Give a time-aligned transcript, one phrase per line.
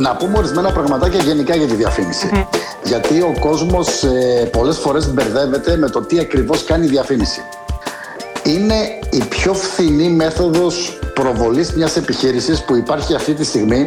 [0.00, 2.46] Να πούμε ορισμένα πραγματάκια γενικά για τη διαφήμιση.
[2.84, 7.40] Γιατί ο κόσμος ε, πολλές φορές μπερδεύεται με το τι ακριβώς κάνει η διαφήμιση.
[8.42, 8.74] Είναι
[9.10, 13.86] η πιο φθηνή μέθοδος προβολής μιας επιχείρησης που υπάρχει αυτή τη στιγμή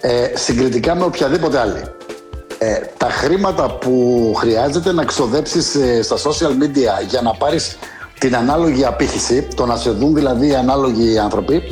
[0.00, 1.82] ε, συγκριτικά με οποιαδήποτε άλλη.
[2.58, 7.78] Ε, τα χρήματα που χρειάζεται να ξοδέψεις ε, στα social media για να πάρεις
[8.18, 11.62] την ανάλογη απήχηση, το να σε δουν δηλαδή οι ανάλογοι άνθρωποι,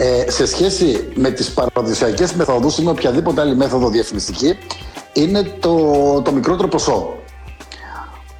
[0.00, 4.58] ε, σε σχέση με τις παραδοσιακές μεθόδους ή με οποιαδήποτε άλλη μέθοδο διαφημιστική,
[5.12, 5.76] είναι το,
[6.24, 7.16] το μικρότερο ποσό.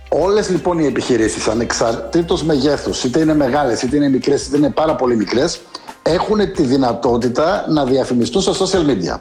[0.09, 4.95] Όλες λοιπόν οι επιχειρήσεις, ανεξαρτήτως μεγέθους, είτε είναι μεγάλες, είτε είναι μικρές, είτε είναι πάρα
[4.95, 5.61] πολύ μικρές,
[6.03, 9.19] έχουν τη δυνατότητα να διαφημιστούν στα social media.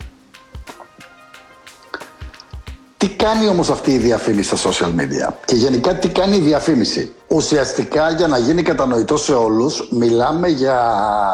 [3.27, 8.12] Κάνει όμως αυτή η διαφήμιση στα social media; Και γενικά τι κάνει η διαφήμιση; Ουσιαστικά
[8.12, 10.80] για να γίνει κατανοητό σε όλους μιλάμε για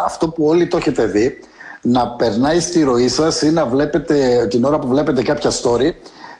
[0.05, 1.39] αυτό που όλοι το έχετε δει
[1.81, 5.91] να περνάει στη ροή σας ή να βλέπετε την ώρα που βλέπετε κάποια story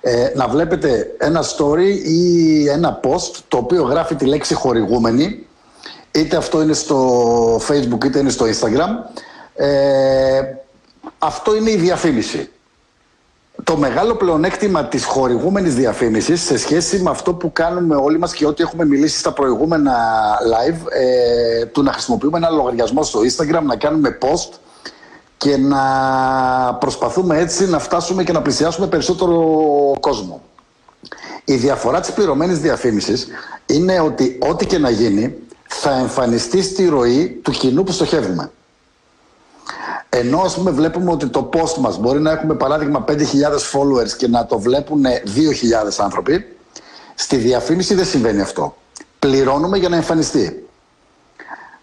[0.02, 5.46] ε, να βλέπετε ένα story ή ένα post το οποίο γράφει τη λέξη χορηγούμενη
[6.12, 8.90] είτε αυτό είναι στο facebook είτε είναι στο instagram
[9.56, 10.42] ε,
[11.18, 12.50] αυτό είναι η διαφήμιση
[13.64, 18.46] το μεγάλο πλεονέκτημα της χορηγούμενης διαφήμισης σε σχέση με αυτό που κάνουμε όλοι μας και
[18.46, 19.96] ό,τι έχουμε μιλήσει στα προηγούμενα
[20.54, 24.58] live ε, του να χρησιμοποιούμε ένα λογαριασμό στο Instagram, να κάνουμε post
[25.38, 25.84] και να
[26.80, 29.38] προσπαθούμε έτσι να φτάσουμε και να πλησιάσουμε περισσότερο
[30.00, 30.42] κόσμο.
[31.46, 33.28] Η διαφορά της πληρωμένης διαφήμισης
[33.66, 35.36] είναι ότι ό,τι και να γίνει
[35.68, 38.52] θα εμφανιστεί στη ροή του κοινού που στοχεύουμε.
[40.16, 43.14] Ενώ ας πούμε βλέπουμε ότι το post μας μπορεί να έχουμε παράδειγμα 5.000
[43.72, 45.10] followers και να το βλέπουν 2.000
[45.98, 46.56] άνθρωποι,
[47.16, 48.76] στη διαφήμιση δεν συμβαίνει αυτό.
[49.20, 50.68] Πληρώνουμε για να εμφανιστεί.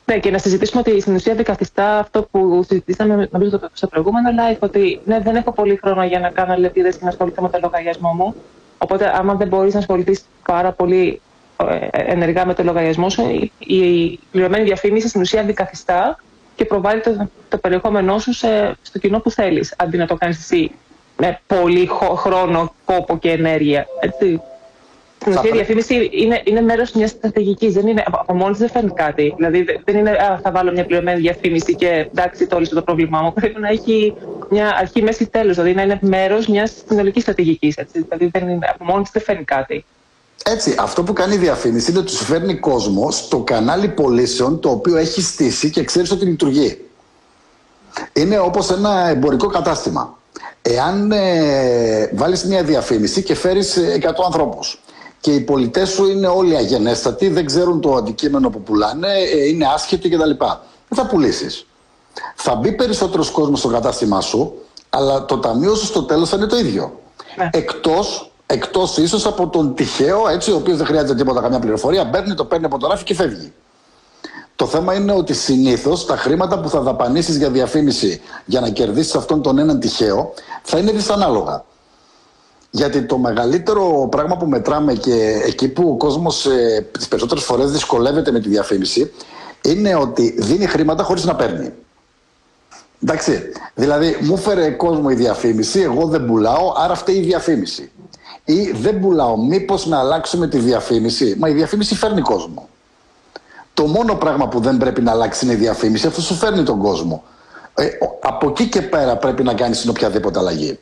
[0.05, 4.59] Ναι, και να συζητήσουμε ότι στην ουσία δικαθιστά αυτό που συζητήσαμε νομίζω στο προηγούμενο live,
[4.59, 7.59] ότι ναι, δεν έχω πολύ χρόνο για να κάνω λεπτίδες και να ασχοληθώ με το
[7.63, 8.35] λογαριασμό μου.
[8.79, 11.21] Οπότε, άμα δεν μπορείς να ασχοληθείς πάρα πολύ
[11.57, 16.19] ε, ενεργά με το λογαριασμό σου, η πληρωμένη διαφήμιση στην ουσία αντικαθιστά
[16.61, 20.39] και προβάλλει το, το περιεχόμενό σου σε, στο κοινό που θέλεις, αντί να το κάνεις
[20.39, 20.71] εσύ
[21.17, 23.87] με πολύ χρόνο, κόπο και ενέργεια.
[24.01, 24.41] Έτσι.
[25.21, 27.75] Στην ουσία η διαφήμιση είναι, είναι μέρος μιας στρατηγικής.
[27.75, 29.35] Δεν είναι, από μόνη δεν φέρνει κάτι.
[29.37, 33.21] Δηλαδή δεν είναι α, θα βάλω μια πληρωμένη διαφήμιση και εντάξει, το λύσω το πρόβλημά
[33.23, 33.33] μου.
[33.33, 34.15] Πρέπει να έχει
[34.51, 35.55] μια αρχή, μέση, τέλος.
[35.55, 37.77] Δηλαδή να είναι μέρος μιας συνολικής στρατηγικής.
[37.93, 39.85] Δηλαδή δεν είναι, από μόνη δεν φέρνει κάτι.
[40.45, 44.71] Έτσι, αυτό που κάνει η διαφήμιση είναι ότι σου φέρνει κόσμο στο κανάλι πωλήσεων το
[44.71, 46.90] οποίο έχει στήσει και ξέρεις ότι λειτουργεί.
[48.13, 50.19] Είναι όπως ένα εμπορικό κατάστημα.
[50.63, 54.81] Εάν ε, βάλεις μια διαφήμιση και φέρεις 100 ε, ανθρώπους
[55.21, 59.67] και οι πολιτές σου είναι όλοι αγενέστατοι, δεν ξέρουν το αντικείμενο που πουλάνε, ε, είναι
[59.75, 60.31] άσχετοι κτλ.
[60.89, 61.67] Δεν θα πουλήσεις.
[62.35, 64.55] Θα μπει περισσότερος κόσμος στο κατάστημά σου,
[64.91, 67.01] αλλά το ταμείο σου στο τέλος θα είναι το ίδιο.
[67.37, 67.51] Ναι.
[67.53, 72.35] Εκτός Εκτός ίσως από τον τυχαίο, έτσι, ο οποίος δεν χρειάζεται τίποτα, καμιά πληροφορία, μπαίνει,
[72.35, 73.53] το παίρνει από το ράφι και φεύγει.
[74.61, 79.15] Το θέμα είναι ότι συνήθως τα χρήματα που θα δαπανίσει για διαφήμιση για να κερδίσεις
[79.15, 81.65] αυτόν τον έναν τυχαίο θα είναι δυσανάλογα.
[82.71, 87.71] Γιατί το μεγαλύτερο πράγμα που μετράμε και εκεί που ο κόσμος ε, τις περισσότερες φορές
[87.71, 89.13] δυσκολεύεται με τη διαφήμιση
[89.65, 91.73] είναι ότι δίνει χρήματα χωρίς να παίρνει.
[93.03, 93.43] Εντάξει,
[93.75, 97.91] δηλαδή μου φέρε κόσμο η διαφήμιση, εγώ δεν πουλάω, άρα αυτή η διαφήμιση
[98.45, 99.37] ή δεν πουλάω.
[99.37, 101.37] Μήπως να αλλάξουμε τη διαφήμιση.
[101.39, 102.70] Μα η διαφήμιση φέρνει κόσμο.
[103.81, 106.79] Το μόνο πράγμα που δεν πρέπει να αλλάξει είναι η διαφήμιση, αυτό σου φέρνει τον
[106.79, 107.25] κόσμο.
[107.75, 107.89] Ε,
[108.21, 110.79] από εκεί και πέρα πρέπει να κάνεις την οποιαδήποτε αλλαγή.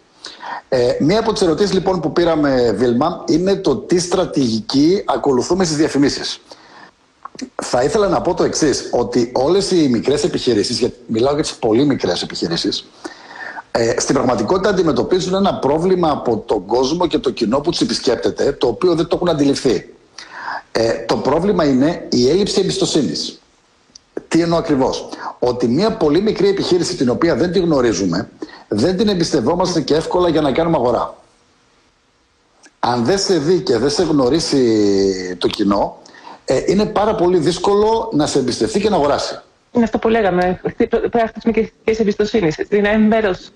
[0.69, 5.77] Ε, μία από τις ερωτήσεις λοιπόν που πήραμε, Βίλμα, είναι το τι στρατηγική ακολουθούμε στις
[5.77, 6.41] διαφημίσεις.
[7.63, 11.55] Θα ήθελα να πω το εξής, ότι όλες οι μικρές επιχειρήσεις, γιατί μιλάω για τις
[11.55, 12.89] πολύ μικρές επιχειρήσεις,
[13.71, 18.53] ε, στην πραγματικότητα αντιμετωπίζουν ένα πρόβλημα από τον κόσμο και το κοινό που του επισκέπτεται,
[18.53, 19.93] το οποίο δεν το έχουν αντιληφθεί.
[20.73, 23.41] Ε, το πρόβλημα είναι η έλλειψη εμπιστοσύνης.
[24.29, 25.09] Τι εννοώ ακριβώς;
[25.39, 28.31] Ότι μια πολύ μικρή επιχείρηση την οποία δεν τη γνωρίζουμε,
[28.69, 31.17] δεν την εμπιστευόμαστε και εύκολα για να κάνουμε αγορά.
[32.81, 35.99] Αν δεν σε δει και δεν σε γνωρίσει το κοινό,
[36.45, 39.41] ε, είναι πάρα πολύ δύσκολο να σε εμπιστευτεί και να αγοράσει.
[39.73, 40.61] Είναι αυτό που λέγαμε.
[40.77, 42.57] Πρέπει να χτίσουμε και εμπιστοσύνης.
[42.71, 43.51] Είναι μέρος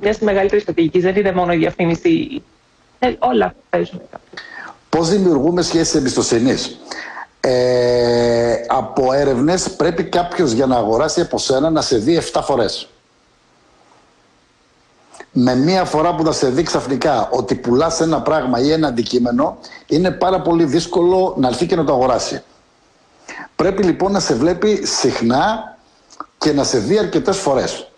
[0.00, 1.02] μιας μεγαλύτερης στρατηγικής.
[1.02, 2.42] Δεν είναι μόνο η διαφήμιση.
[2.98, 4.00] Ε, όλα παίζουν.
[4.96, 6.76] Πώς δημιουργούμε σχέσεις εμπιστοσύνης.
[7.40, 12.88] Ε, από έρευνες πρέπει κάποιος για να αγοράσει από σένα να σε δει 7 φορές.
[15.32, 19.58] Με μία φορά που θα σε δει ξαφνικά ότι πουλάς ένα πράγμα ή ένα αντικείμενο,
[19.86, 22.42] είναι πάρα πολύ δύσκολο να έρθει και να το αγοράσει.
[23.56, 25.76] Πρέπει λοιπόν να σε βλέπει συχνά
[26.38, 27.90] και να σε δει αρκετές φορές.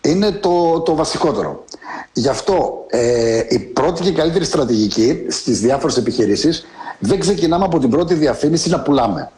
[0.00, 1.64] Είναι το, το βασικότερο.
[2.12, 6.66] Γι' αυτό ε, η πρώτη και καλύτερη στρατηγική στις διάφορες επιχειρήσεις
[6.98, 9.30] δεν ξεκινάμε από την πρώτη διαφήμιση να πουλάμε.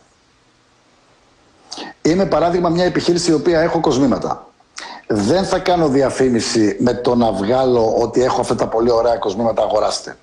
[2.03, 4.47] Είμαι παράδειγμα μια επιχείρηση η οποία έχω κοσμήματα.
[5.07, 9.63] Δεν θα κάνω διαφήμιση με το να βγάλω ότι έχω αυτά τα πολύ ωραία κοσμήματα,
[9.63, 10.17] αγοράστε.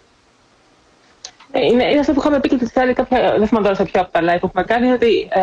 [1.56, 3.36] Ε, είναι, είναι αυτό που είχαμε πει και τη άλλη κάποια.
[3.38, 5.42] Δεν θυμάμαι τώρα σε ποιο από τα live που έχουμε κάνει, ότι ε,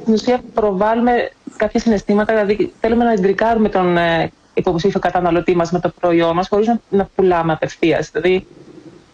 [0.00, 5.80] στην ουσία προβάλλουμε κάποια συναισθήματα, δηλαδή θέλουμε να εντρικάρουμε τον ε, υποψήφιο καταναλωτή μας με
[5.80, 8.10] το προϊόν μας, χωρίς να, να πουλάμε απευθείας.
[8.10, 8.46] Δηλαδή,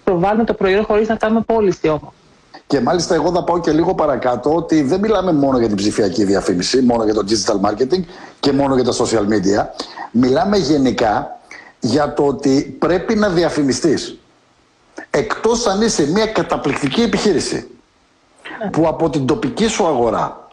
[0.04, 2.12] προβάλλουμε το προϊόν χωρίς να κάνουμε πώληση όμως.
[2.66, 6.24] Και μάλιστα εγώ θα πάω και λίγο παρακάτω ότι δεν μιλάμε μόνο για την ψηφιακή
[6.24, 8.04] διαφήμιση, μόνο για το digital marketing
[8.40, 9.66] και μόνο για τα social media.
[10.10, 11.38] Μιλάμε γενικά
[11.80, 14.19] για το ότι πρέπει να διαφημιστείς.
[15.10, 17.70] Εκτός αν είσαι μια καταπληκτική επιχείρηση
[18.72, 20.48] που από την τοπική σου αγορά,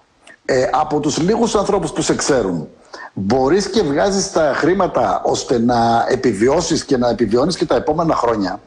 [0.46, 2.68] ε, από τους λίγους ανθρώπους που σε ξέρουν,
[3.14, 8.60] μπορείς και βγάζεις τα χρήματα ώστε να επιβιώσεις και να επιβιώνεις και τα επόμενα χρόνια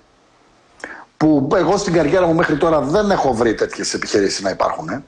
[1.16, 4.88] που εγώ στην καριέρα μου μέχρι τώρα δεν έχω βρει τέτοιες επιχειρήσεις να υπάρχουν.
[4.88, 5.02] Ε.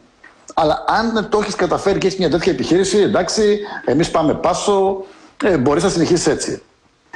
[0.54, 5.04] Αλλά αν το έχεις καταφέρει και έχεις μια τέτοια επιχείρηση, εντάξει, εμείς πάμε πάσο,
[5.44, 6.62] ε, μπορείς να συνεχίσεις έτσι.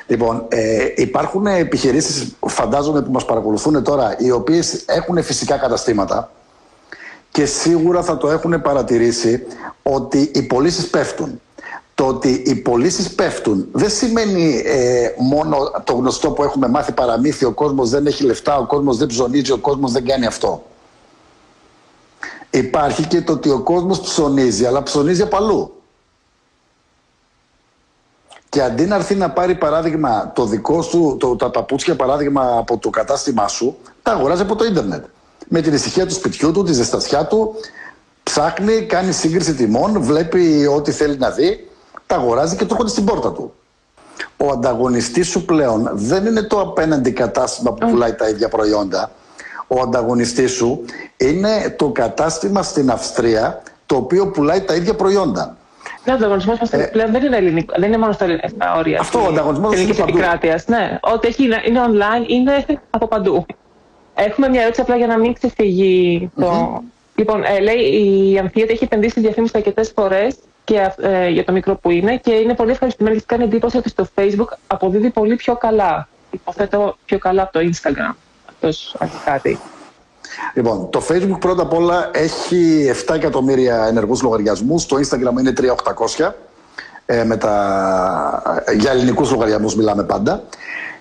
[0.06, 6.30] Λοιπόν, ε, υπάρχουν επιχειρήσεις, φαντάζομαι, που μας παρακολουθούν τώρα, οι οποίες έχουν φυσικά καταστήματα
[7.36, 9.46] και σίγουρα θα το έχουν παρατηρήσει
[9.82, 11.40] ότι οι πωλήσεις πέφτουν.
[11.94, 17.44] Το ότι οι πωλήσεις πέφτουν δεν σημαίνει ε, μόνο το γνωστό που έχουμε μάθει παραμύθι,
[17.44, 20.62] ο κόσμος δεν έχει λεφτά, ο κόσμος δεν ψωνίζει, ο κόσμος δεν κάνει αυτό.
[22.50, 25.72] Υπάρχει και το ότι ο κόσμος ψωνίζει, αλλά ψωνίζει από αλλού.
[28.48, 32.78] Και αντί να έρθει να πάρει παράδειγμα το δικό σου, το, τα παπούτσια παράδειγμα από
[32.78, 35.04] το κατάστημά σου, τα αγοράζει από το ίντερνετ.
[35.48, 37.54] Με την ησυχία του σπιτιού του, τη ζεστασιά του,
[38.22, 41.70] ψάχνει, κάνει σύγκριση τιμών, βλέπει ό,τι θέλει να δει
[42.06, 43.52] τα αγοράζει και το έρχονται στην πόρτα του.
[44.36, 49.10] Ο ανταγωνιστής σου πλέον δεν είναι το απέναντι κατάστημα που πουλάει τα ίδια προϊόντα.
[49.66, 50.84] Ο ανταγωνιστής σου
[51.16, 55.56] είναι το κατάστημα στην Αυστρία το οποίο πουλάει τα ίδια προϊόντα.
[56.06, 59.00] Ναι, ο ανταγωνισμός μας ε, πλέον δεν είναι, ελληνικό, δεν είναι μόνο στα ελληνικά όρια.
[59.00, 60.18] Αυτό ο ανταγωνισμός είναι παντού.
[60.66, 63.46] Ναι, ό,τι έχει είναι online είναι από παντού.
[64.14, 66.82] Έχουμε μια ερώτηση απλά για να μην ξεφύγει το.
[67.14, 71.52] Λοιπόν, ε, λέει η Ανθία έχει επενδύσει στη διαφήμιση αρκετές φορές και, ε, για το
[71.52, 75.36] μικρό που είναι και είναι πολύ ευχαριστημένη γιατί κάνει εντύπωση ότι στο Facebook αποδίδει πολύ
[75.36, 76.08] πιο καλά.
[76.30, 78.14] Υποθέτω πιο καλά από το Instagram.
[78.48, 79.58] Αυτός κάτι.
[80.54, 85.52] Λοιπόν, το Facebook πρώτα απ' όλα έχει 7 εκατομμύρια ενεργούς λογαριασμούς, το Instagram είναι
[86.16, 86.30] 3.800,
[87.06, 90.42] ε, με τα, για ελληνικούς λογαριασμούς μιλάμε πάντα.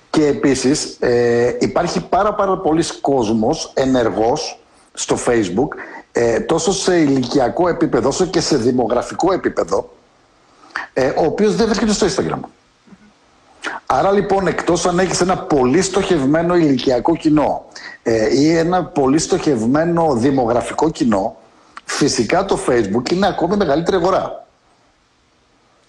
[0.10, 4.60] Και επίσης ε, υπάρχει πάρα πάρα πολλοί κόσμος ενεργός
[4.94, 5.68] στο Facebook
[6.12, 9.90] ε, τόσο σε ηλικιακό επίπεδο όσο και σε δημογραφικό επίπεδο
[10.94, 12.40] ε, ο οποίος δεν βρίσκεται στο Instagram.
[13.86, 17.66] Άρα λοιπόν εκτός αν έχεις ένα πολύ στοχευμένο ηλικιακό κοινό
[18.04, 21.36] ε, ή ένα πολύ στοχευμένο δημογραφικό κοινό
[21.86, 24.46] φυσικά το Facebook είναι ακόμη μεγαλύτερη αγορά.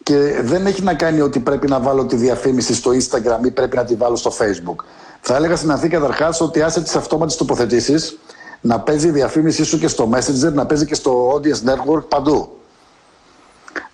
[0.02, 3.76] Και δεν έχει να κάνει ότι πρέπει να βάλω τη διαφήμιση στο Instagram ή πρέπει
[3.76, 4.84] να τη βάλω στο Facebook.
[5.20, 8.18] Θα έλεγα στην Αθήνα καταρχάς ότι άσε τις αυτόματες τοποθετήσεις
[8.60, 12.58] να παίζει η διαφήμιση σου και στο Messenger, να παίζει και στο Audience Network παντού.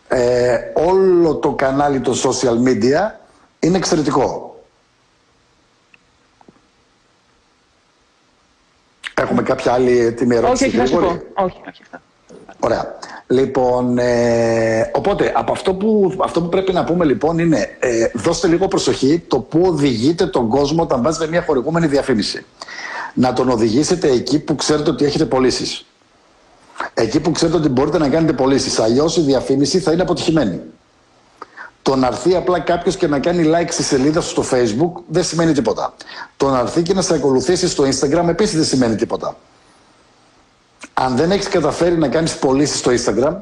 [0.08, 3.21] Ε, όλο το κανάλι των social media
[3.62, 4.56] είναι εξαιρετικό.
[9.14, 10.64] Έχουμε κάποια άλλη έτοιμη ερώτηση.
[10.64, 11.82] Όχι, όχι, όχι, όχι, όχι.
[12.60, 12.96] Ωραία.
[13.26, 18.46] Λοιπόν, ε, οπότε από αυτό που, αυτό που πρέπει να πούμε λοιπόν είναι ε, δώστε
[18.46, 22.44] λίγο προσοχή το που οδηγείτε τον κόσμο όταν βάζετε μια χορηγούμενη διαφήμιση
[23.14, 25.86] να τον οδηγήσετε εκεί που ξέρετε ότι έχετε πωλήσεις.
[26.94, 28.78] Εκεί που ξέρετε ότι μπορείτε να κάνετε πωλήσεις.
[28.78, 30.60] Αλλιώς η διαφήμιση θα είναι αποτυχημένη.
[31.82, 35.24] Το να έρθει απλά κάποιος και να κάνει like στη σελίδα σου στο Facebook δεν
[35.24, 35.94] σημαίνει τίποτα.
[36.36, 39.36] Το να έρθει και να σε ακολουθήσει στο Instagram επίσης δεν σημαίνει τίποτα.
[40.94, 43.36] Αν δεν έχεις καταφέρει να κάνεις πωλήσεις στο Instagram,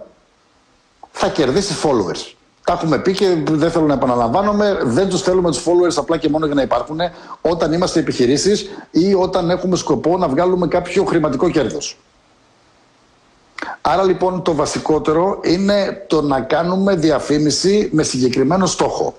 [1.10, 2.34] θα κερδίσεις followers.
[2.64, 4.78] Τα έχουμε πει και δεν θέλω να επαναλαμβάνομαι.
[4.82, 7.00] Δεν τους θέλουμε τους followers απλά και μόνο για να υπάρχουν
[7.40, 11.98] όταν είμαστε επιχειρήσεις ή όταν έχουμε σκοπό να βγάλουμε κάποιο χρηματικό κέρδος.
[13.80, 19.14] Άρα λοιπόν το βασικότερο είναι το να κάνουμε διαφήμιση με συγκεκριμένο στόχο.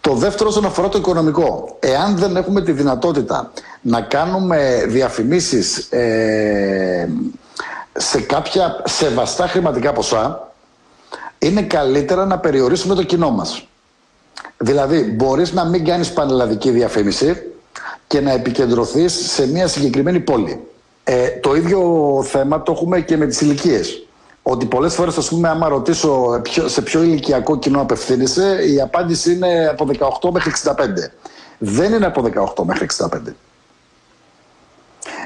[0.00, 1.76] Το δεύτερο όσον αφορά το οικονομικό.
[1.80, 7.08] Εάν δεν έχουμε τη δυνατότητα να κάνουμε διαφημίσεις ε,
[7.92, 10.52] σε κάποια σεβαστά χρηματικά ποσά,
[11.38, 13.66] είναι καλύτερα να περιορίσουμε το κοινό μας.
[14.56, 17.42] Δηλαδή, μπορείς να μην κάνεις πανελλαδική διαφήμιση
[18.06, 20.68] και να επικεντρωθείς σε μια συγκεκριμένη πόλη.
[21.10, 21.80] Ε, το ίδιο
[22.26, 24.02] θέμα το έχουμε και με τις ηλικίες.
[24.42, 29.66] ότι πολλές φορές, ας πούμε, άμα ρωτήσω σε ποιο ηλικιακό κοινό απευθύνεσαι, η απάντηση είναι
[29.66, 31.10] από 18 μέχρι 65.
[31.58, 33.34] Δεν είναι από 18 μέχρι 65.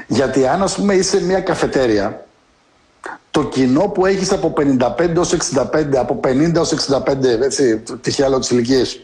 [0.07, 2.25] Γιατί αν, ας πούμε, είσαι μια καφετέρια,
[3.31, 8.39] το κοινό που έχεις από 55 έως 65, από 50 έως 65, έτσι, τυχαία λέω
[8.39, 9.01] τις ηλικίες,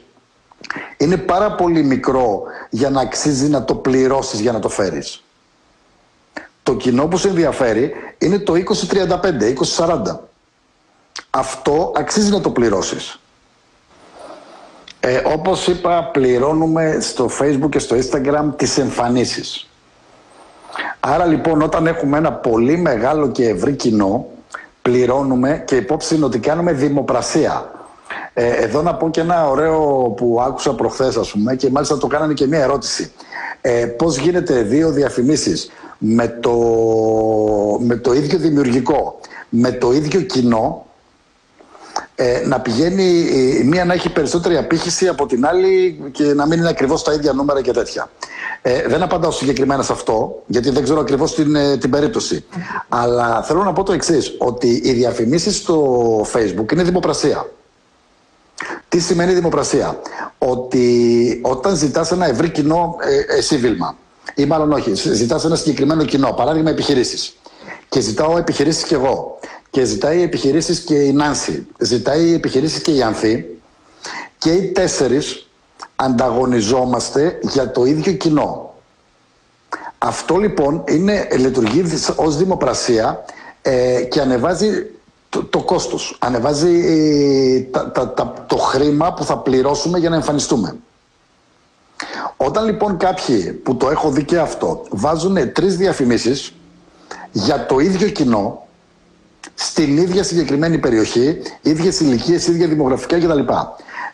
[0.98, 5.24] είναι πάρα πολύ μικρό για να αξίζει να το πληρώσεις για να το φέρεις.
[6.69, 8.57] Το κοινό που σε ενδιαφέρει είναι το 20-35,
[9.77, 10.01] 20-40.
[11.29, 13.19] Αυτό αξίζει να το πληρώσεις.
[14.99, 19.69] Ε, όπως είπα, πληρώνουμε στο Facebook και στο Instagram τις εμφανίσεις.
[20.99, 24.27] Άρα λοιπόν όταν έχουμε ένα πολύ μεγάλο και ευρύ κοινό,
[24.81, 27.71] πληρώνουμε και υπόψη είναι ότι κάνουμε δημοπρασία.
[28.33, 29.79] Ε, εδώ να πω και ένα ωραίο
[30.17, 33.11] που άκουσα προχθές ας πούμε και μάλιστα το κάνανε και μια ερώτηση.
[33.61, 35.69] Ε, πώς γίνεται δύο διαφημίσεις;
[36.00, 36.51] Με το,
[37.79, 40.86] με το ίδιο δημιουργικό, με το ίδιο κοινό
[42.15, 43.03] ε, να πηγαίνει
[43.60, 47.13] η μία να έχει περισσότερη απήχηση από την άλλη και να μην είναι ακριβώς τα
[47.13, 48.10] ίδια νούμερα και τέτοια.
[48.62, 52.46] Ε, δεν απαντάω συγκεκριμένα σε αυτό, γιατί δεν ξέρω ακριβώς την, ε, την περίπτωση.
[52.89, 57.50] Αλλά θέλω να πω το εξής ότι οι διαφημίσεις στο Facebook είναι δημοπρασία.
[58.89, 60.00] Τι σημαίνει δημοπρασία;
[60.38, 63.98] Ότι όταν ζητάς ένα ευρύ κοινό ε, εσύ Βίλμα,
[64.36, 67.38] ή μάλλον όχι, ζητάς ένα συγκεκριμένο κοινό, παράδειγμα επιχειρήσεις,
[67.89, 73.01] και ζητάω επιχειρήσεις κι εγώ, και ζητάει επιχειρήσεις και η Νάνση, ζητάει επιχειρήσεις και η
[73.01, 73.45] Ανθή,
[74.38, 75.48] και οι τέσσερις
[75.95, 78.74] ανταγωνιζόμαστε για το ίδιο κοινό.
[79.98, 81.83] Αυτό λοιπόν είναι, λειτουργεί
[82.15, 83.25] ως δημοπρασία
[83.62, 84.86] ε, και ανεβάζει
[85.29, 86.69] το, το κόστος, ανεβάζει
[87.71, 87.79] ε,
[88.48, 90.75] το χρήμα που θα πληρώσουμε για να εμφανιστούμε.
[92.41, 96.53] Όταν λοιπόν κάποιοι που το έχω δει και αυτό βάζουν τρεις διαφημίσεις
[97.31, 98.67] για το ίδιο κοινό
[99.55, 103.39] στην ίδια συγκεκριμένη περιοχή, ίδιες ηλικίες, ίδια δημογραφικά κτλ.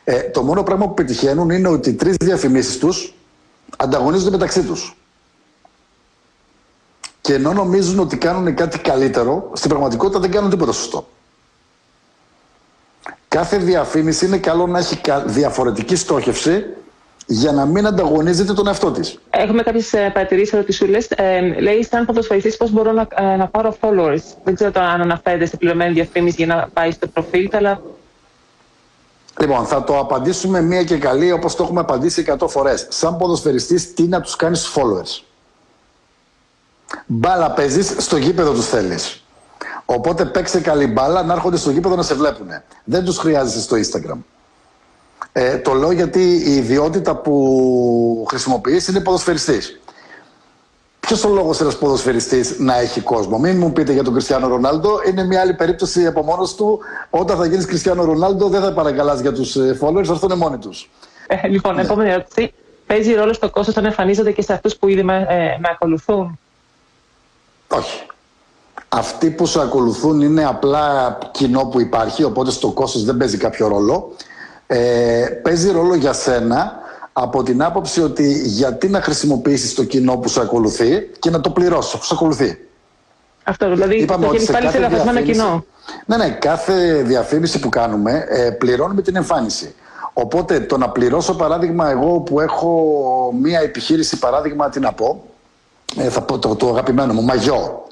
[0.04, 3.16] Ε, το μόνο πράγμα που πετυχαίνουν είναι ότι οι τρεις διαφημίσεις τους
[3.78, 4.98] ανταγωνίζονται μεταξύ τους.
[7.22, 11.08] Και ενώ νομίζουν ότι κάνουν κάτι καλύτερο, στην πραγματικότητα δεν κάνουν τίποτα σωστό.
[13.28, 16.66] Κάθε διαφήμιση είναι καλό να έχει διαφορετική στόχευση
[17.26, 19.20] για να μην ανταγωνίζεται τον εαυτό της.
[19.30, 20.98] Έχουμε κάποιες παρατηρήσεις, ερωτησούλε.
[21.16, 25.46] Ε, λέει, σαν ποδοσφαιριστής, πώς μπορώ να, ε, να πάρω followers; Δεν ξέρω αν αναφέρεται
[25.46, 27.82] σε πληρωμένη διαφήμιση για να πάει στο προφίλ, αλλά
[29.40, 32.88] Λοιπόν, θα το απαντήσουμε μία και καλή όπως το έχουμε απαντήσει 100 φορές.
[32.90, 35.24] Σαν ποδοσφαιριστής, τι να τους κάνεις followers;
[37.06, 39.24] Μπάλα παίζεις, στο γήπεδο τους θέλεις.
[39.86, 42.48] Οπότε παίξε καλή μπάλα να έρχονται στο γήπεδο να σε βλέπουν.
[42.84, 44.18] Δεν τους χρειάζεσαι στο Instagram.
[45.38, 49.80] Ε, το λέω γιατί η ιδιότητα που χρησιμοποιείς είναι ποδοσφαιριστής.
[51.00, 55.00] Ποιος ο λόγος ένας ποδοσφαιριστής να έχει κόσμο; Μην μου πείτε για τον Κριστιανό Ρονάλντο.
[55.08, 56.80] Είναι μια άλλη περίπτωση από μόνος του.
[57.10, 60.58] Όταν θα γίνεις Κριστιανό Ρονάλντο, δεν θα παρακαλά για τους ε, followers, θα έρθουν μόνοι
[60.58, 60.90] τους.
[61.28, 61.82] Ε, λοιπόν, ναι.
[61.82, 62.54] επόμενη ερώτηση.
[62.86, 66.40] Παίζει ρόλο στο κόστος όταν εμφανίζονται και σε αυτούς που ήδη με, ε, με ακολουθούν;
[67.68, 68.06] Όχι.
[68.90, 73.68] Αυτοί που σε ακολουθούν είναι απλά κοινό που υπάρχει, οπότε στο κόστος δεν παίζει κάποιο
[73.68, 74.14] ρόλο.
[74.68, 76.74] Ε, παίζει ρόλο για σένα
[77.14, 81.50] από την άποψη ότι γιατί να χρησιμοποιήσεις το κοινό που σε ακολουθεί και να το
[81.50, 82.60] πληρώσεις που σε ακολουθεί.
[83.44, 85.66] Αυτό, δηλαδή Είπαμε το πάλι σε λαθασμένο κοινό.
[86.06, 89.76] Ναι, ναι, κάθε διαφήμιση που κάνουμε ε, πληρώνουμε την εμφάνιση.
[90.14, 92.72] Οπότε το να πληρώσω παράδειγμα εγώ που έχω
[93.42, 95.24] μία επιχείρηση παράδειγμα τι να πω,
[95.98, 97.84] ε, θα πω το, το αγαπημένο μου, μαγιό.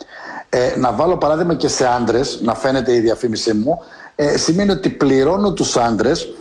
[0.50, 3.82] Ε, να βάλω παράδειγμα και σε άντρες, να φαίνεται η διαφήμιση μου,
[4.16, 6.34] ε, σημαίνει ότι πληρώνω τους άντρες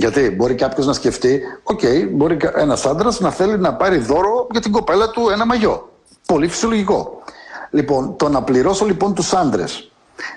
[0.00, 4.46] γιατί μπορεί κάποιο να σκεφτεί, οκ, okay, μπορεί ένας άντρας να θέλει να πάρει δώρο
[4.50, 5.90] για την κοπέλα του ένα μαγιό.
[6.26, 7.22] Πολύ φυσιολογικό.
[7.70, 9.90] Λοιπόν, το να πληρώσω λοιπόν τους άντρες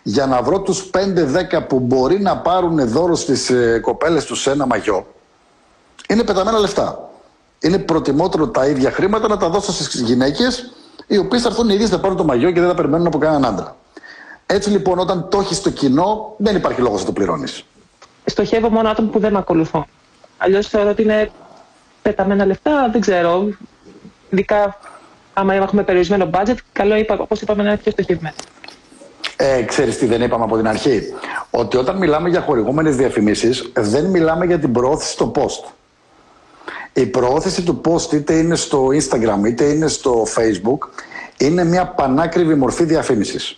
[0.03, 4.51] για να βρω τους 5-10 που μπορεί να πάρουν δώρο στις ε, κοπέλες τους σε
[4.51, 5.05] ένα μαγιό,
[6.10, 7.10] είναι πεταμένα λεφτά.
[7.60, 10.72] Είναι προτιμότερο τα ίδια χρήματα να τα δώσω στις γυναίκες,
[11.08, 13.17] οι οποίες θα έρθουν οι ίδιες να πάρουν το μαγιό και δεν θα περιμένουν από
[13.17, 13.75] κανέναν άντρα.
[14.46, 17.63] Έτσι λοιπόν, όταν το έχεις στο κοινό, δεν υπάρχει λόγος να το πληρώνεις
[18.25, 19.86] στοχεύω μόνο άτομα που δεν με ακολουθούν.
[20.38, 21.32] Αλλιώς θεωρώ ότι είναι
[22.01, 23.48] πεταμένα λεφτά, δεν ξέρω.
[24.30, 24.77] Ειδικά
[25.34, 28.36] άμα έχουμε περιορισμένο budget, καλό είπα, όπως είπαμε, να είναι πιο στοχευμένο.
[29.36, 31.01] Ε, ξέρεις τι δεν είπαμε από την αρχή;
[31.50, 35.72] Ότι όταν μιλάμε για χορηγούμενες διαφημίσεις, δεν μιλάμε για την προώθηση στο post.
[36.94, 40.77] Η προώθηση του post είτε είναι στο Instagram είτε είναι στο Facebook
[41.38, 43.58] είναι μια πανάκριβη μορφή διαφήμισης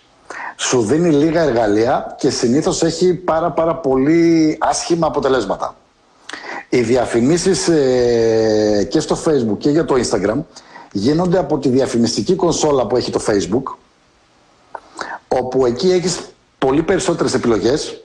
[0.56, 5.76] σου δίνει λίγα εργαλεία και συνήθως έχει πάρα πάρα πολύ άσχημα αποτελέσματα.
[6.68, 10.38] Οι διαφημίσεις ε, και στο Facebook και για το Instagram
[10.92, 13.62] γίνονται από τη διαφημιστική κονσόλα που έχει το Facebook
[15.28, 16.18] όπου εκεί έχεις
[16.58, 18.02] πολύ περισσότερες επιλογές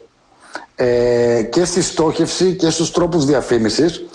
[0.76, 4.06] ε, και στη στόχευση και στους τρόπους διαφήμισης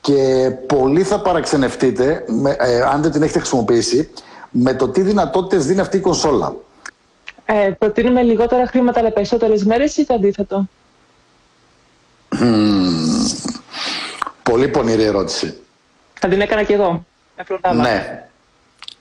[0.00, 2.24] και πολύ θα παραξενευτείτε,
[2.58, 4.10] ε, αν δεν την έχετε χρησιμοποιήσει,
[4.50, 6.54] με το τι δυνατότητες δίνει αυτή η κονσόλα.
[7.50, 10.68] Ε, προτείνουμε λιγότερα χρήματα αλλά περισσότερες μέρες ή το αντίθετο;
[14.42, 15.56] πολύ πονηρή ερώτηση.
[16.20, 17.04] Θα την έκανα κι εγώ.
[17.74, 18.28] Ναι.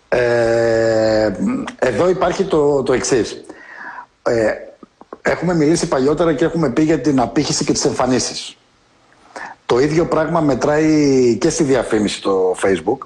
[0.10, 1.32] Ε,
[1.80, 3.44] εδώ υπάρχει το, το εξής.
[4.24, 4.52] Ε,
[5.22, 8.58] έχουμε μιλήσει παλιότερα και έχουμε πει για την απήχηση και τις εμφανίσεις.
[9.68, 12.98] Το ίδιο πράγμα μετράει και στη διαφήμιση το Facebook.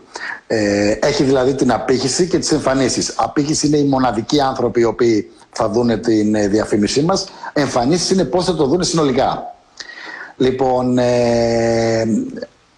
[0.47, 3.13] Ε, έχει δηλαδή την απήχηση και τις εμφανίσεις.
[3.15, 7.27] Απήχηση είναι οι μοναδικοί άνθρωποι οι οποίοι θα δουν την ε, διαφήμισή μας.
[7.53, 9.55] Εμφανίσεις είναι πώς θα το δουν συνολικά.
[10.37, 11.99] Λοιπόν, ε,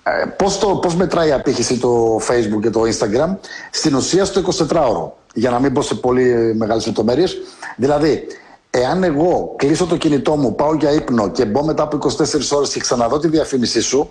[0.04, 3.36] ε, πώς, το, πώς μετράει η απήχηση το Facebook και το Instagram;
[3.72, 7.38] Στην ουσία στο 24ωρο για να μην πω σε πολύ μεγάλες λεπτομέρειες.
[7.76, 8.28] δηλαδή
[8.76, 12.74] εάν εγώ κλείσω το κινητό μου πάω για ύπνο και μπω μετά από 24 ώρες
[12.74, 14.10] και ξαναδώ τη διαφήμισή σου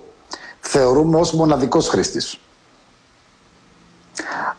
[0.60, 2.38] θεωρούμε ως μοναδικός χρήστης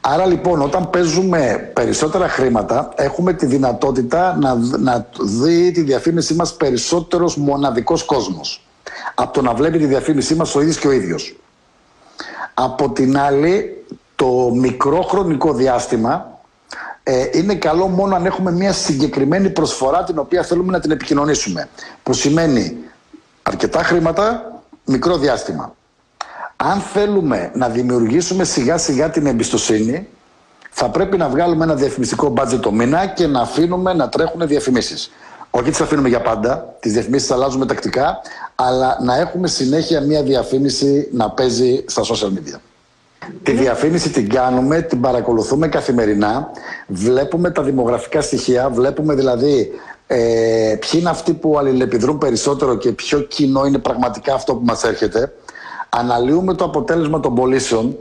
[0.02, 6.56] Άρα λοιπόν όταν παίζουμε περισσότερα χρήματα έχουμε τη δυνατότητα να, να δει τη διαφήμισή μας
[6.56, 8.64] περισσότερος μοναδικός κόσμος
[9.16, 11.36] από το να βλέπει τη διαφήμισή μας ο ίδιος και ο ίδιος.
[12.54, 16.33] Από την άλλη, το μικρό χρονικό διάστημα
[17.04, 21.70] ε, είναι καλό μόνο αν έχουμε μια συγκεκριμένη προσφορά την οποία θέλουμε να την επικοινωνήσουμε.
[22.04, 22.78] Που σημαίνει
[23.44, 24.54] αρκετά χρήματα,
[24.86, 25.76] μικρό διάστημα.
[26.56, 30.08] Αν θέλουμε να δημιουργήσουμε σιγά σιγά την εμπιστοσύνη,
[30.70, 35.12] θα πρέπει να βγάλουμε ένα διαφημιστικό budget το μήνα και να αφήνουμε να τρέχουν διαφημίσεις.
[35.50, 38.22] Όχι τις αφήνουμε για πάντα, τις διαφημίσεις αλλάζουμε τακτικά,
[38.56, 42.60] αλλά να έχουμε συνέχεια μια διαφήμιση να παίζει στα social media.
[43.44, 46.52] Τη διαφήμιση την κάνουμε, την παρακολουθούμε καθημερινά,
[46.88, 49.72] βλέπουμε τα δημογραφικά στοιχεία, βλέπουμε δηλαδή
[50.08, 54.84] ε, ποιοι είναι αυτοί που αλληλεπιδρούν περισσότερο και ποιο κοινό είναι πραγματικά αυτό που μας
[54.84, 55.34] έρχεται.
[55.90, 57.98] Αναλύουμε το αποτέλεσμα των πωλήσεων,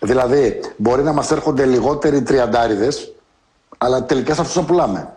[0.00, 3.14] δηλαδή μπορεί να μας έρχονται λιγότεροι τριαντάριδες,
[3.78, 5.16] αλλά τελικά σε αυτούς να πουλάμε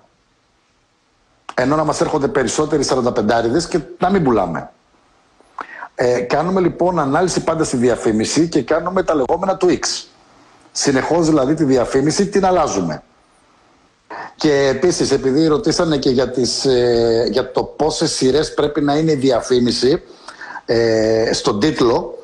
[1.61, 4.69] ενώ να μας έρχονται περισσότεροι 45 και να μην πουλάμε.
[6.01, 10.05] Ε, κάνουμε λοιπόν ανάλυση πάντα στη διαφήμιση και κάνουμε τα λεγόμενα του X.
[10.71, 13.03] Συνεχώς δηλαδή τη διαφήμιση την αλλάζουμε.
[14.35, 19.11] Και επίσης επειδή ρωτήσανε και για, τις, ε, για το πόσες σειρές πρέπει να είναι
[19.11, 20.01] η διαφήμιση
[20.65, 22.17] ε, στον τίτλο,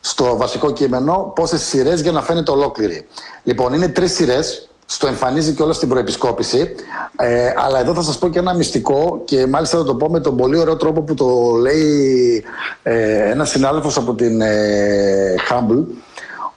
[0.00, 3.06] στο βασικό κείμενο, πόσες σειρές για να φαίνεται ολόκληρη.
[3.42, 6.74] Λοιπόν, είναι τρεις σειρές στο εμφανίζει και όλα στην προεπισκόπηση.
[7.16, 10.20] Ε, αλλά εδώ θα σας πω και ένα μυστικό και μάλιστα θα το πω με
[10.20, 12.44] τον πολύ ωραίο τρόπο που το λέει
[12.82, 15.84] ε, ένας συνάδελφος από την ε, Humble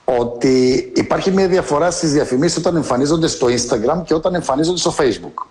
[0.04, 5.46] ότι υπάρχει μια διαφορά στις διαφημίσεις όταν εμφανίζονται στο Instagram και όταν εμφανίζονται στο Facebook.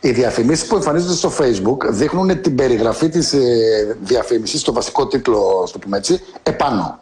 [0.00, 5.64] Οι διαφημίσεις που εμφανίζονται στο Facebook δείχνουν την περιγραφή της ε, διαφήμισης, το βασικό τίτλο,
[5.66, 6.98] στο πούμε έτσι, επάνω.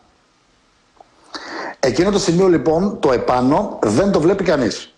[1.80, 4.91] Εκείνο το σημείο λοιπόν, το επάνω, δεν το βλέπει κανείς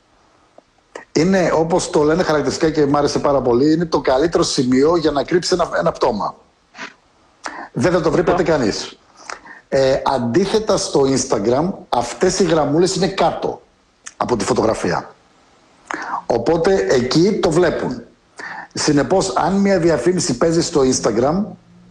[1.16, 5.10] είναι όπως το λένε χαρακτηριστικά και μου άρεσε πάρα πολύ, είναι το καλύτερο σημείο για
[5.10, 6.34] να κρύψει ένα, ένα πτώμα.
[7.72, 8.98] Δεν θα το βρει ποτέ κανείς.
[9.68, 13.62] Ε, αντίθετα στο Instagram, αυτές οι γραμμούλες είναι κάτω
[14.16, 15.14] από τη φωτογραφία.
[16.26, 18.02] Οπότε εκεί το βλέπουν.
[18.72, 21.44] Συνεπώς, αν μια διαφήμιση παίζει στο Instagram,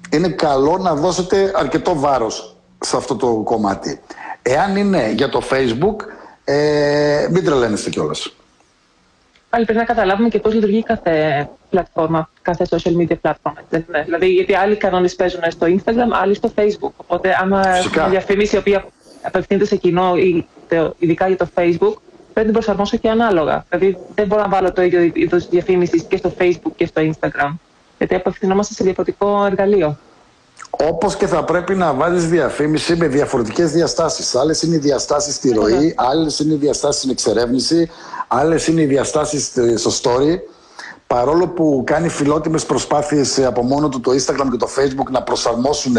[0.09, 4.01] είναι καλό να δώσετε αρκετό βάρος σε αυτό το κομμάτι.
[4.41, 5.95] Εάν είναι για το Facebook,
[6.43, 8.33] ε, μην τρελαίνεστε κιόλας
[9.53, 13.81] πάλι πρέπει να καταλάβουμε και πώς λειτουργεί κάθε πλατφόρμα, κάθε social media platform.
[14.05, 16.91] Δηλαδή, γιατί άλλοι κανόνες παίζουν στο Instagram, άλλοι στο Facebook.
[16.97, 18.85] Οπότε, άμα έχουμε μια διαφήμιση η οποία
[19.21, 20.13] απευθύνεται σε κοινό,
[20.97, 21.95] ειδικά για το Facebook,
[22.33, 23.65] πρέπει να την προσαρμόσω και ανάλογα.
[23.69, 27.55] Δηλαδή, δεν μπορώ να βάλω το ίδιο είδος διαφήμισης και στο Facebook και στο Instagram.
[27.97, 29.97] Γιατί απευθυνόμαστε σε διαφορετικό εργαλείο.
[30.69, 34.35] Όπως και θα πρέπει να βάλεις διαφήμιση με διαφορετικές διαστάσεις.
[34.35, 37.89] Άλλες είναι οι διαστάσεις στη ροή, άλλες είναι οι διαστάσεις στην εξερεύνηση,
[38.33, 40.39] άλλες είναι οι διαστάσεις στο story.
[41.07, 45.95] Παρόλο που κάνει φιλότιμες προσπάθειες από μόνο του το Instagram και το Facebook να προσαρμόσουν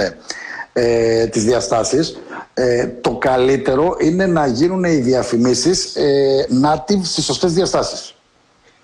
[0.72, 2.18] ε, τις διαστάσεις
[2.54, 8.14] ε, το καλύτερο είναι να γίνουν οι διαφημίσεις ε, native στις σωστές διαστάσεις.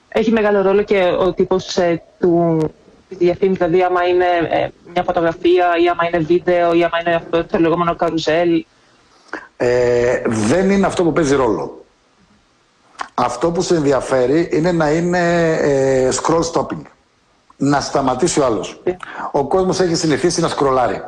[0.09, 2.59] Έχει μεγάλο ρόλο και ο τύπος ε, του
[3.09, 7.45] διαφήμιση, δηλαδή άμα είναι ε, μια φωτογραφία ή άμα είναι βίντεο ή άμα είναι αυτό
[7.45, 8.65] το λεγόμενο καρουζέλ.
[9.57, 11.80] Ε, δεν είναι αυτό που παίζει ρόλο.
[13.15, 16.83] Αυτό που σε ενδιαφέρει είναι να είναι ε, scroll stopping.
[17.57, 18.83] Να σταματήσει ο άλλος.
[19.33, 21.03] Ο κόσμος έχει συνηθίσει να σκρολάρει.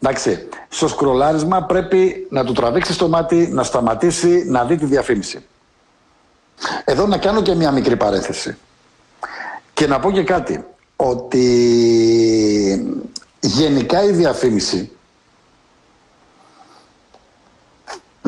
[0.00, 0.48] Εντάξει.
[0.68, 5.44] Στο σκρολάρισμα πρέπει να του τραβήξει το μάτι, να σταματήσει, να δει τη διαφήμιση.
[6.84, 8.56] Εδώ να κάνω και μια μικρή παρέθεση.
[9.74, 10.64] Και να πω και κάτι,
[10.96, 11.46] ότι
[13.40, 14.95] γενικά η διαφήμιση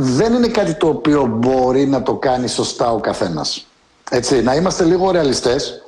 [0.01, 3.67] δεν είναι κάτι το οποίο μπορεί να το κάνει σωστά ο καθένας.
[4.11, 5.83] Έτσι, να είμαστε λίγο ρεαλιστές.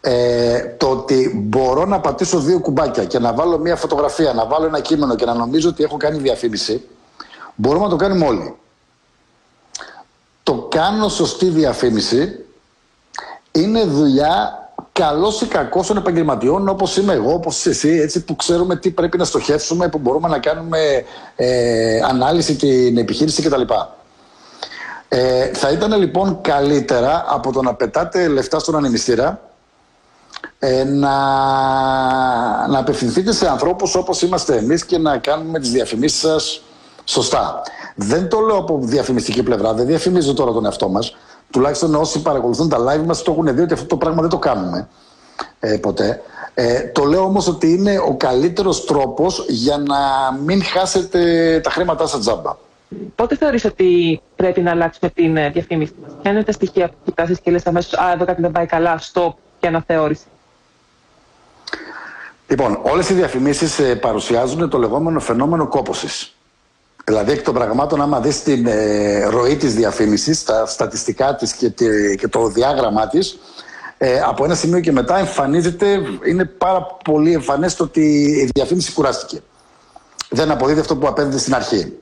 [0.00, 4.66] Ε, το ότι μπορώ να πατήσω δύο κουμπάκια και να βάλω μια φωτογραφία, να βάλω
[4.66, 6.88] ένα κείμενο και να νομίζω ότι έχω κάνει διαφήμιση,
[7.54, 8.56] μπορούμε να το κάνουμε όλοι.
[10.42, 12.44] Το κάνω σωστή διαφήμιση
[13.52, 14.59] είναι δουλειά
[15.00, 18.90] καλός ή κακός των επαγγελματιών όπως είμαι εγώ, όπως είσαι εσύ, έτσι, που ξέρουμε τι
[18.90, 20.78] πρέπει να στοχεύσουμε, που μπορούμε να κάνουμε
[21.36, 23.62] ε, ανάλυση την επιχείρηση κτλ.
[25.08, 29.40] Ε, θα ήταν λοιπόν καλύτερα από το να πετάτε λεφτά στον ανεμιστήρα
[30.58, 31.16] ε, να,
[32.68, 36.62] να απευθυνθείτε σε ανθρώπους όπως είμαστε εμείς και να κάνουμε τις διαφημίσεις σας
[37.04, 37.62] σωστά.
[37.94, 41.16] Δεν το λέω από διαφημιστική πλευρά, δεν διαφημίζω τώρα τον εαυτό μας.
[41.50, 44.38] Τουλάχιστον όσοι παρακολουθούν τα live μας το έχουν δει ότι αυτό το πράγμα δεν το
[44.38, 44.88] κάνουμε
[45.60, 46.22] ε, ποτέ.
[46.54, 49.98] Ε, το λέω όμως ότι είναι ο καλύτερος τρόπος για να
[50.44, 52.56] μην χάσετε τα χρήματά σας τζάμπα.
[53.14, 56.94] Πότε θεωρείς ότι πρέπει να αλλάξουμε την ε, διαφήμιση μας; Ποια είναι τα στοιχεία που
[57.04, 60.24] κοιτάζεις και λες αμέσως «Α, εδώ κάτι δεν πάει καλά, stop» και αναθεώρηση.
[62.48, 66.34] Λοιπόν, όλες οι διαφημίσεις ε, παρουσιάζουν το λεγόμενο φαινόμενο κόπωσης.
[67.10, 71.68] Δηλαδή, εκ των πραγμάτων, άμα δεις την ε, ροή της διαφήμισης, τα στατιστικά της και,
[72.16, 73.38] και το διάγραμμά της,
[73.98, 78.92] ε, από ένα σημείο και μετά εμφανίζεται, είναι πάρα πολύ εμφανές το ότι η διαφήμιση
[78.92, 79.40] κουράστηκε.
[80.28, 81.98] Δεν αποδίδει αυτό που απέδιδε στην αρχή.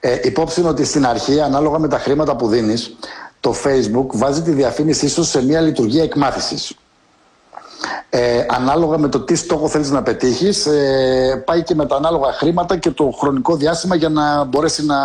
[0.00, 2.96] Ε, υπόψη είναι ότι στην αρχή, ανάλογα με τα χρήματα που δίνεις,
[3.40, 6.74] το Facebook βάζει τη διαφήμιση ίσως σε μια λειτουργία εκμάθησης.
[8.10, 12.32] Ε, ανάλογα με το τι στόχο θέλεις να πετύχεις ε, πάει και με τα ανάλογα
[12.32, 14.96] χρήματα και το χρονικό διάστημα για να μπορέσει να,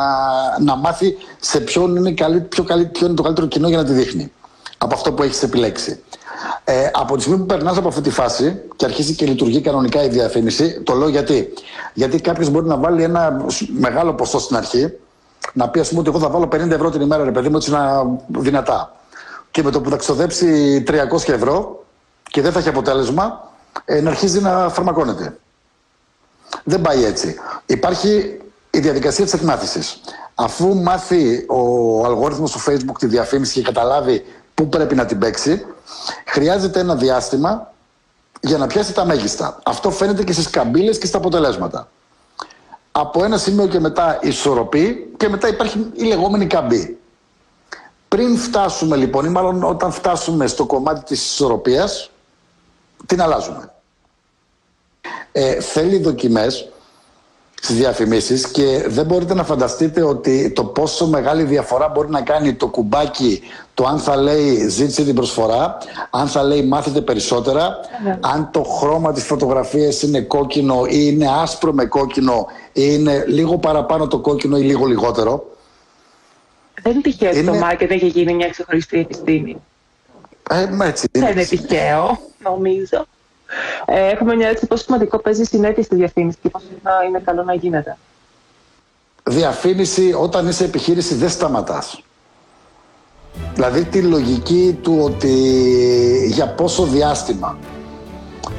[0.60, 3.84] να μάθει σε ποιον είναι, καλύ, πιο καλύ, ποιο είναι το καλύτερο κοινό για να
[3.84, 4.32] τη δείχνει
[4.78, 6.00] από αυτό που έχεις επιλέξει.
[6.64, 10.04] Ε, από τη στιγμή που περνάς από αυτή τη φάση και αρχίζει και λειτουργεί κανονικά
[10.04, 11.54] η διαφήμιση, το λέω γιατί.
[11.94, 14.94] Γιατί κάποιος μπορεί να βάλει ένα μεγάλο ποσό στην αρχή,
[15.54, 17.56] να πει ας πούμε ότι εγώ θα βάλω 50 ευρώ την ημέρα, ρε παιδί μου,
[17.56, 18.96] έτσι να δυνατά.
[19.52, 21.83] Και με το που θα ξοδέψει 300 ευρώ,
[22.34, 23.52] και δεν θα έχει αποτέλεσμα
[23.86, 25.38] ε, να αρχίζει να φαρμακώνεται.
[26.64, 27.36] Δεν πάει έτσι.
[27.66, 30.02] Υπάρχει η διαδικασία της εκμάθησης.
[30.36, 31.60] Αφού μάθει ο
[32.06, 35.66] αλγόριθμος του Facebook τη διαφήμιση και καταλάβει πού πρέπει να την παίξει,
[36.26, 37.74] χρειάζεται ένα διάστημα
[38.42, 39.60] για να πιάσει τα μέγιστα.
[39.64, 41.88] Αυτό φαίνεται και στις καμπύλες και στα αποτελέσματα.
[42.92, 46.98] Από ένα σημείο και μετά ισορροπεί και μετά υπάρχει η λεγόμενη καμπή.
[48.08, 52.08] Πριν φτάσουμε λοιπόν, ή μάλλον όταν φτάσουμε στο κομμάτι της ισορροπίας,
[53.06, 53.74] την αλλάζουμε.
[55.32, 56.68] Ε, θέλει δοκιμές
[57.62, 62.54] στις διαφημίσεις και δεν μπορείτε να φανταστείτε ότι το πόσο μεγάλη διαφορά μπορεί να κάνει
[62.54, 63.42] το κουμπάκι
[63.74, 65.78] το αν θα λέει ζήτησε την προσφορά,
[66.10, 68.20] αν θα λέει μάθετε περισσότερα, ναι.
[68.22, 73.58] αν το χρώμα της φωτογραφίας είναι κόκκινο ή είναι άσπρο με κόκκινο ή είναι λίγο
[73.58, 75.46] παραπάνω το κόκκινο ή λίγο λιγότερο.
[76.82, 79.62] Δεν είναι τυχαίο ότι το marketing έχει γίνει μια ξεχωριστή επιστήμη.
[80.50, 83.06] Ε, έτσι, Δεν είναι τυχαίο, νομίζω.
[83.86, 86.66] Ε, έχουμε μια έτσι πόσο σημαντικό παίζει η συνέχεια στη διαφήμιση και πόσο
[87.08, 87.98] είναι καλό να γίνεται.
[89.24, 92.04] Διαφήμιση όταν είσαι επιχείρηση δεν σταματάς.
[93.54, 95.34] Δηλαδή τη λογική του ότι
[96.32, 97.58] για πόσο διάστημα.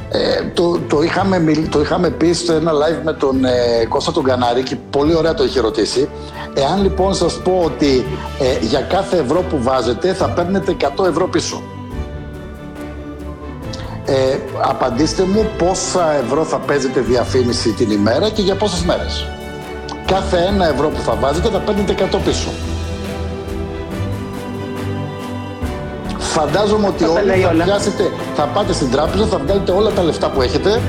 [0.09, 4.23] Ε, το, το, είχαμε, το είχαμε πει στο ένα live με τον ε, Κώστα τον
[4.23, 6.09] Κανάρη και πολύ ωραία το είχε ρωτήσει.
[6.53, 8.05] Εάν λοιπόν σας πω ότι
[8.39, 11.63] ε, για κάθε ευρώ που βάζετε θα παίρνετε 100 ευρώ πίσω.
[14.05, 19.27] Ε, απαντήστε μου πόσα ευρώ θα παίζετε διαφήμιση την ημέρα και για πόσες μέρες.
[20.05, 22.49] Κάθε ένα ευρώ που θα βάζετε θα παίρνετε 100 πίσω.
[26.17, 30.41] Φαντάζομαι ότι όλοι θα, πιάσετε, θα πάτε στην τράπεζα, θα βγάλετε όλα τα λεφτά που
[30.41, 30.81] έχετε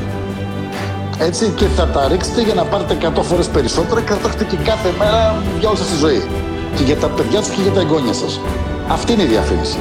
[1.19, 4.45] έτσι, και θα τα ρίξετε για να πάρετε 100 φορές περισσότερα και θα τα έχετε
[4.45, 6.29] και κάθε μέρα για όλη σας τη ζωή.
[6.77, 8.41] Και για τα παιδιά σας και για τα εγγόνια σας.
[8.89, 9.79] Αυτή είναι η διαφήμιση.